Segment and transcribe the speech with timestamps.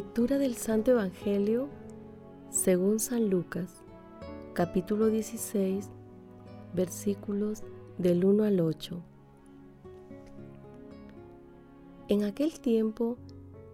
[0.00, 1.68] Lectura del Santo Evangelio
[2.48, 3.84] según San Lucas,
[4.54, 5.90] capítulo 16,
[6.74, 7.64] versículos
[7.98, 8.98] del 1 al 8.
[12.08, 13.18] En aquel tiempo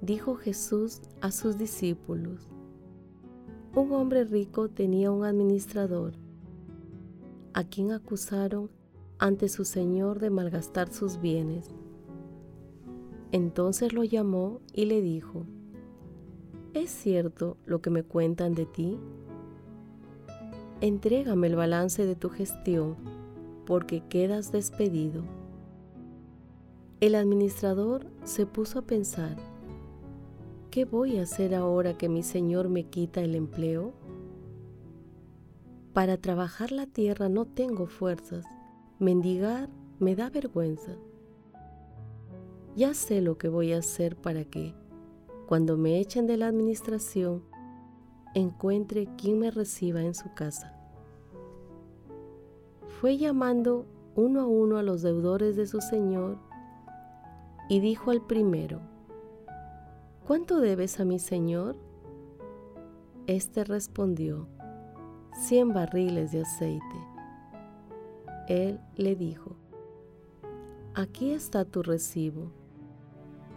[0.00, 2.48] dijo Jesús a sus discípulos,
[3.74, 6.12] un hombre rico tenía un administrador,
[7.52, 8.70] a quien acusaron
[9.18, 11.74] ante su señor de malgastar sus bienes.
[13.32, 15.46] Entonces lo llamó y le dijo,
[16.74, 18.98] ¿Es cierto lo que me cuentan de ti?
[20.80, 22.96] Entrégame el balance de tu gestión,
[23.66, 25.22] porque quedas despedido.
[27.00, 29.36] El administrador se puso a pensar,
[30.70, 33.92] ¿qué voy a hacer ahora que mi señor me quita el empleo?
[35.92, 38.46] Para trabajar la tierra no tengo fuerzas,
[38.98, 40.96] mendigar me da vergüenza.
[42.76, 44.74] Ya sé lo que voy a hacer para que,
[45.52, 47.42] cuando me echen de la administración,
[48.32, 50.74] encuentre quien me reciba en su casa.
[52.86, 56.38] Fue llamando uno a uno a los deudores de su señor
[57.68, 58.80] y dijo al primero,
[60.26, 61.76] ¿cuánto debes a mi señor?
[63.26, 64.48] Este respondió,
[65.34, 66.96] cien barriles de aceite.
[68.48, 69.54] Él le dijo,
[70.94, 72.50] aquí está tu recibo,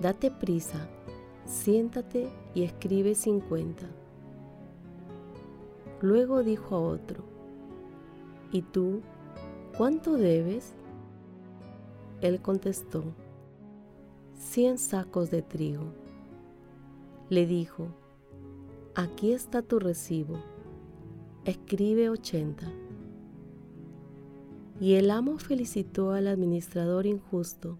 [0.00, 0.88] date prisa
[1.50, 3.84] siéntate y escribe 50.
[6.00, 7.24] Luego dijo a otro,
[8.52, 9.00] ¿y tú
[9.76, 10.72] cuánto debes?
[12.20, 13.02] Él contestó,
[14.38, 15.92] cien sacos de trigo.
[17.28, 17.88] Le dijo,
[18.94, 20.36] aquí está tu recibo,
[21.44, 22.66] escribe 80.
[24.80, 27.76] Y el amo felicitó al administrador injusto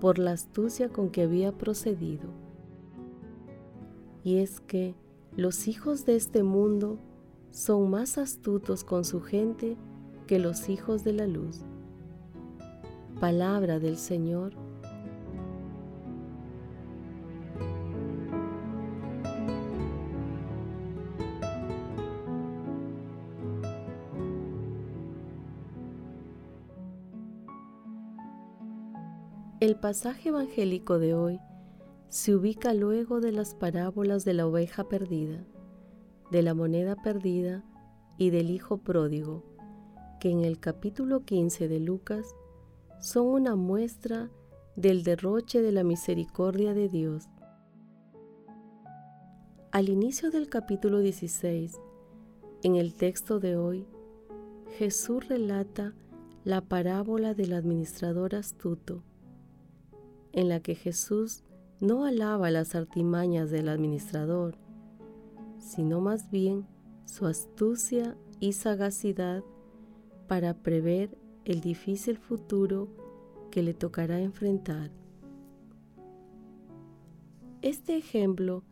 [0.00, 2.47] por la astucia con que había procedido
[4.24, 4.94] y es que
[5.36, 6.98] los hijos de este mundo
[7.50, 9.76] son más astutos con su gente
[10.26, 11.62] que los hijos de la luz.
[13.20, 14.52] Palabra del Señor.
[29.60, 31.40] El pasaje evangélico de hoy
[32.08, 35.44] se ubica luego de las parábolas de la oveja perdida,
[36.30, 37.64] de la moneda perdida
[38.16, 39.44] y del hijo pródigo,
[40.18, 42.34] que en el capítulo 15 de Lucas
[43.00, 44.30] son una muestra
[44.74, 47.28] del derroche de la misericordia de Dios.
[49.70, 51.78] Al inicio del capítulo 16,
[52.62, 53.86] en el texto de hoy,
[54.78, 55.94] Jesús relata
[56.44, 59.02] la parábola del administrador astuto,
[60.32, 61.44] en la que Jesús
[61.80, 64.56] no alaba las artimañas del administrador,
[65.58, 66.66] sino más bien
[67.04, 69.42] su astucia y sagacidad
[70.26, 72.88] para prever el difícil futuro
[73.50, 74.90] que le tocará enfrentar.
[77.62, 78.62] Este ejemplo,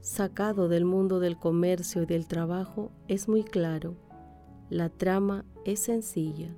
[0.00, 3.96] sacado del mundo del comercio y del trabajo, es muy claro.
[4.70, 6.54] La trama es sencilla.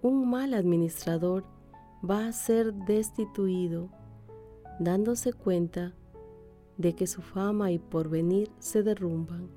[0.00, 1.44] Un mal administrador
[2.08, 3.90] va a ser destituido
[4.78, 5.94] dándose cuenta
[6.78, 9.48] de que su fama y porvenir se derrumban.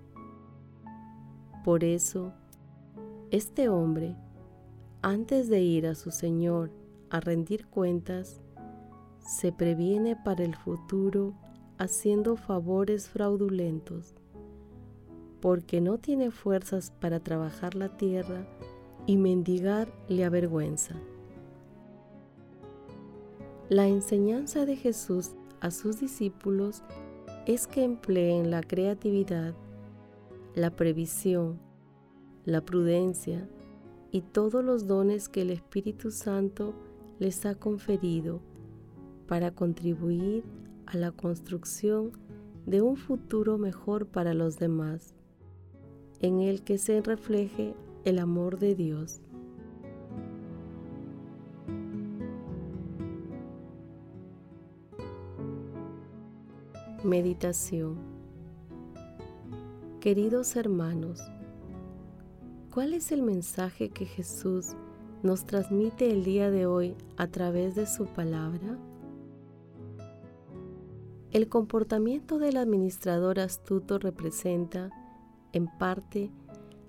[1.63, 2.33] Por eso,
[3.31, 4.15] este hombre,
[5.01, 6.71] antes de ir a su Señor
[7.09, 8.41] a rendir cuentas,
[9.19, 11.33] se previene para el futuro
[11.77, 14.15] haciendo favores fraudulentos,
[15.41, 18.47] porque no tiene fuerzas para trabajar la tierra
[19.06, 20.95] y mendigar le avergüenza.
[23.69, 26.83] La enseñanza de Jesús a sus discípulos
[27.47, 29.56] es que empleen la creatividad,
[30.53, 31.59] la previsión,
[32.45, 33.50] la prudencia
[34.12, 36.75] y todos los dones que el Espíritu Santo
[37.17, 38.39] les ha conferido
[39.25, 40.44] para contribuir
[40.85, 42.11] a la construcción
[42.68, 45.15] de un futuro mejor para los demás,
[46.19, 47.73] en el que se refleje
[48.03, 49.21] el amor de Dios.
[57.06, 58.00] Meditación
[60.00, 61.22] Queridos hermanos,
[62.74, 64.69] ¿cuál es el mensaje que Jesús
[65.22, 68.80] nos transmite el día de hoy a través de su palabra?
[71.30, 74.90] El comportamiento del administrador astuto representa,
[75.54, 76.31] en parte,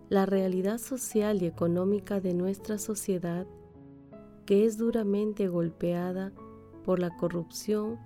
[0.09, 3.47] la realidad social y económica de nuestra sociedad
[4.47, 6.33] que es duramente golpeada
[6.85, 7.99] por la corrupción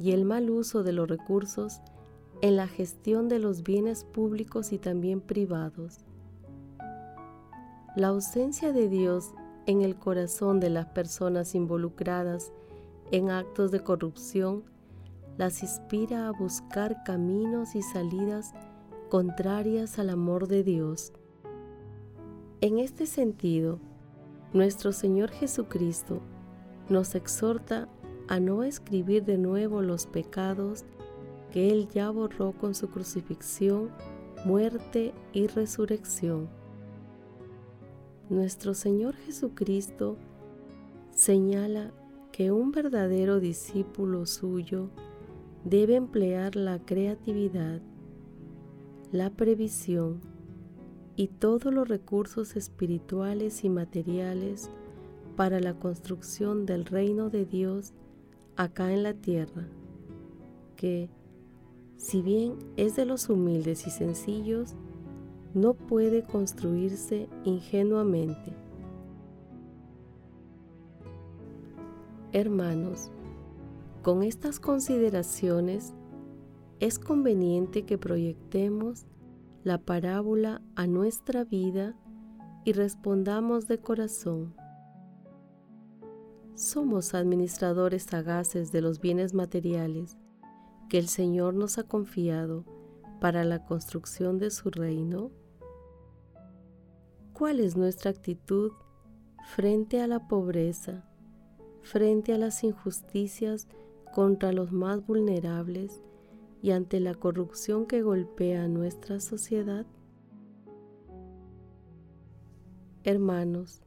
[0.00, 1.80] y el mal uso de los recursos
[2.40, 5.98] en la gestión de los bienes públicos y también privados.
[7.96, 9.32] La ausencia de Dios
[9.66, 12.50] en el corazón de las personas involucradas
[13.10, 14.64] en actos de corrupción
[15.36, 18.54] las inspira a buscar caminos y salidas
[19.10, 21.12] contrarias al amor de Dios.
[22.62, 23.78] En este sentido,
[24.52, 26.20] nuestro Señor Jesucristo
[26.88, 27.88] nos exhorta
[28.30, 30.84] a no escribir de nuevo los pecados
[31.50, 33.90] que Él ya borró con su crucifixión,
[34.44, 36.48] muerte y resurrección.
[38.28, 40.16] Nuestro Señor Jesucristo
[41.12, 41.90] señala
[42.30, 44.90] que un verdadero discípulo suyo
[45.64, 47.82] debe emplear la creatividad,
[49.10, 50.20] la previsión
[51.16, 54.70] y todos los recursos espirituales y materiales
[55.34, 57.92] para la construcción del reino de Dios
[58.60, 59.66] acá en la tierra,
[60.76, 61.08] que,
[61.96, 64.74] si bien es de los humildes y sencillos,
[65.54, 68.52] no puede construirse ingenuamente.
[72.32, 73.10] Hermanos,
[74.02, 75.94] con estas consideraciones
[76.80, 79.06] es conveniente que proyectemos
[79.64, 81.96] la parábola a nuestra vida
[82.66, 84.59] y respondamos de corazón
[86.60, 90.18] somos administradores sagaces de los bienes materiales
[90.90, 92.66] que el Señor nos ha confiado
[93.18, 95.30] para la construcción de su reino?
[97.32, 98.72] ¿Cuál es nuestra actitud
[99.54, 101.08] frente a la pobreza,
[101.80, 103.66] frente a las injusticias
[104.12, 106.02] contra los más vulnerables
[106.60, 109.86] y ante la corrupción que golpea nuestra sociedad?
[113.02, 113.82] Hermanos,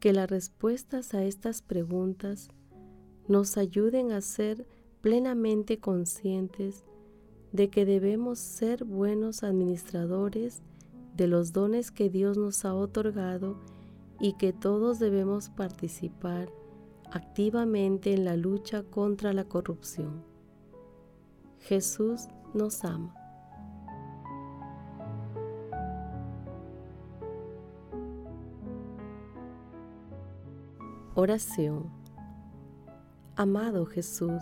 [0.00, 2.48] que las respuestas a estas preguntas
[3.26, 4.66] nos ayuden a ser
[5.00, 6.84] plenamente conscientes
[7.52, 10.62] de que debemos ser buenos administradores
[11.16, 13.58] de los dones que Dios nos ha otorgado
[14.20, 16.50] y que todos debemos participar
[17.10, 20.22] activamente en la lucha contra la corrupción.
[21.58, 23.17] Jesús nos ama.
[31.20, 31.90] Oración.
[33.34, 34.40] Amado Jesús,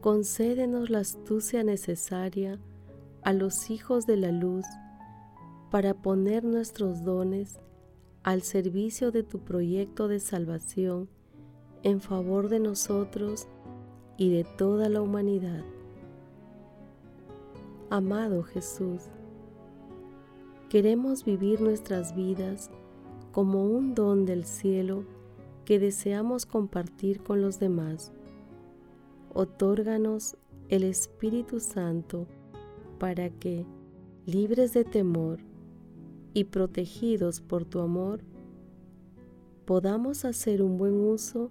[0.00, 2.58] concédenos la astucia necesaria
[3.20, 4.64] a los hijos de la luz
[5.70, 7.60] para poner nuestros dones
[8.22, 11.10] al servicio de tu proyecto de salvación
[11.82, 13.46] en favor de nosotros
[14.16, 15.64] y de toda la humanidad.
[17.90, 19.02] Amado Jesús,
[20.70, 22.70] queremos vivir nuestras vidas
[23.32, 25.04] como un don del cielo
[25.64, 28.12] que deseamos compartir con los demás.
[29.32, 30.36] Otórganos
[30.68, 32.26] el Espíritu Santo
[32.98, 33.64] para que,
[34.26, 35.40] libres de temor
[36.34, 38.20] y protegidos por tu amor,
[39.64, 41.50] podamos hacer un buen uso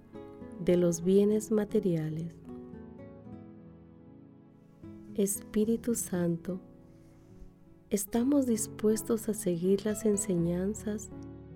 [0.63, 2.33] de los bienes materiales.
[5.15, 6.59] Espíritu Santo,
[7.89, 11.09] estamos dispuestos a seguir las enseñanzas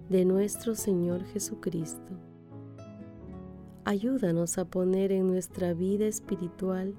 [0.09, 2.13] de nuestro Señor Jesucristo.
[3.85, 6.95] Ayúdanos a poner en nuestra vida espiritual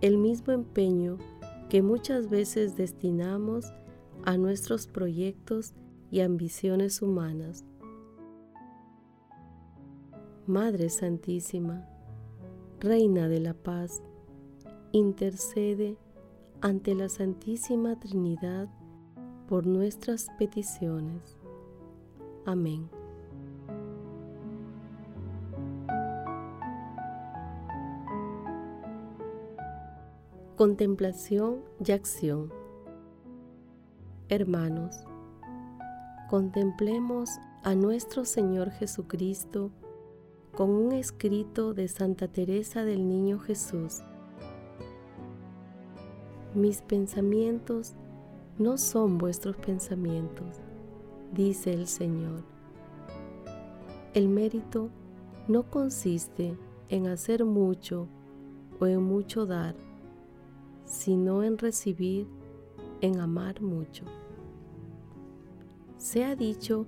[0.00, 1.18] el mismo empeño
[1.68, 3.72] que muchas veces destinamos
[4.24, 5.74] a nuestros proyectos
[6.10, 7.64] y ambiciones humanas.
[10.46, 11.86] Madre Santísima,
[12.80, 14.02] Reina de la Paz,
[14.92, 15.98] intercede
[16.60, 18.68] ante la Santísima Trinidad
[19.48, 21.37] por nuestras peticiones.
[22.44, 22.88] Amén.
[30.56, 32.52] Contemplación y acción
[34.30, 35.04] Hermanos,
[36.28, 37.30] contemplemos
[37.62, 39.70] a nuestro Señor Jesucristo
[40.54, 44.02] con un escrito de Santa Teresa del Niño Jesús.
[46.54, 47.94] Mis pensamientos
[48.58, 50.60] no son vuestros pensamientos
[51.32, 52.44] dice el Señor.
[54.14, 54.90] El mérito
[55.46, 56.56] no consiste
[56.88, 58.08] en hacer mucho
[58.80, 59.74] o en mucho dar,
[60.84, 62.26] sino en recibir,
[63.00, 64.04] en amar mucho.
[65.98, 66.86] Se ha dicho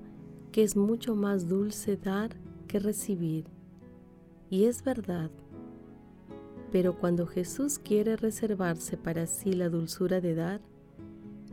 [0.53, 3.45] que es mucho más dulce dar que recibir,
[4.49, 5.31] y es verdad.
[6.73, 10.61] Pero cuando Jesús quiere reservarse para sí la dulzura de dar,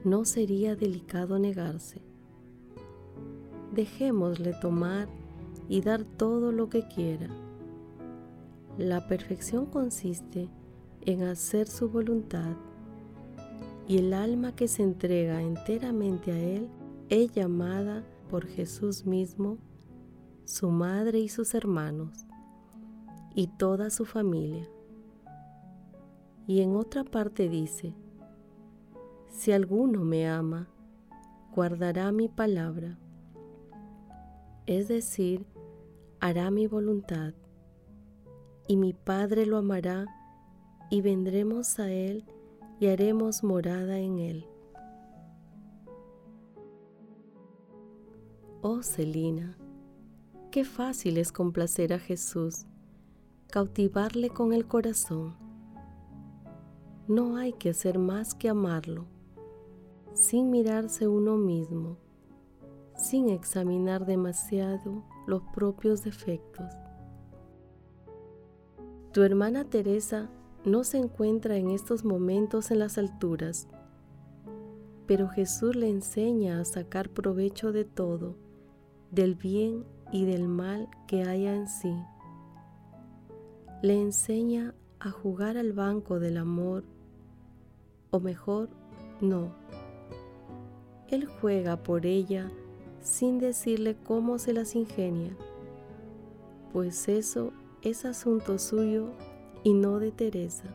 [0.03, 2.06] no sería delicado negarse.
[3.77, 5.07] Dejémosle tomar
[5.69, 7.29] y dar todo lo que quiera.
[8.79, 10.49] La perfección consiste
[11.01, 12.55] en hacer su voluntad
[13.87, 16.69] y el alma que se entrega enteramente a Él
[17.09, 19.59] es llamada por Jesús mismo,
[20.43, 22.25] su madre y sus hermanos,
[23.35, 24.67] y toda su familia.
[26.47, 27.93] Y en otra parte dice,
[29.29, 30.67] si alguno me ama,
[31.53, 32.97] guardará mi palabra,
[34.67, 35.45] es decir,
[36.19, 37.33] hará mi voluntad,
[38.67, 40.05] y mi Padre lo amará,
[40.89, 42.25] y vendremos a Él
[42.79, 44.45] y haremos morada en Él.
[48.61, 49.57] Oh Celina,
[50.51, 52.65] qué fácil es complacer a Jesús,
[53.49, 55.35] cautivarle con el corazón.
[57.07, 59.05] No hay que hacer más que amarlo,
[60.13, 61.97] sin mirarse uno mismo,
[62.97, 66.73] sin examinar demasiado los propios defectos.
[69.13, 70.29] Tu hermana Teresa
[70.65, 73.67] no se encuentra en estos momentos en las alturas,
[75.05, 78.35] pero Jesús le enseña a sacar provecho de todo,
[79.11, 81.95] del bien y del mal que haya en sí.
[83.81, 86.83] Le enseña a jugar al banco del amor,
[88.11, 88.69] o mejor,
[89.21, 89.53] no.
[91.07, 92.51] Él juega por ella
[93.01, 95.35] sin decirle cómo se las ingenia,
[96.73, 97.51] pues eso
[97.81, 99.09] es asunto suyo
[99.63, 100.73] y no de Teresa.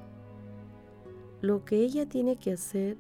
[1.40, 2.96] Lo que ella tiene que hacer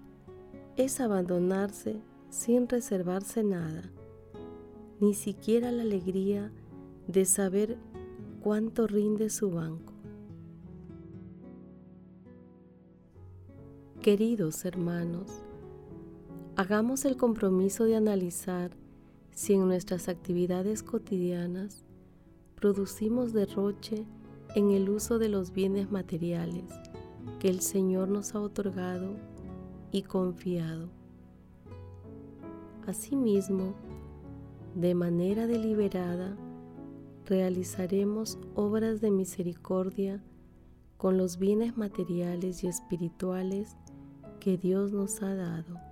[0.76, 2.00] es abandonarse
[2.30, 3.90] sin reservarse nada,
[5.00, 6.50] ni siquiera la alegría
[7.06, 7.76] de saber
[8.42, 9.92] cuánto rinde su banco.
[14.00, 15.44] Queridos hermanos,
[16.56, 18.81] hagamos el compromiso de analizar
[19.34, 21.84] si en nuestras actividades cotidianas
[22.54, 24.04] producimos derroche
[24.54, 26.64] en el uso de los bienes materiales
[27.38, 29.16] que el Señor nos ha otorgado
[29.90, 30.88] y confiado.
[32.86, 33.74] Asimismo,
[34.74, 36.36] de manera deliberada,
[37.26, 40.22] realizaremos obras de misericordia
[40.96, 43.76] con los bienes materiales y espirituales
[44.40, 45.91] que Dios nos ha dado.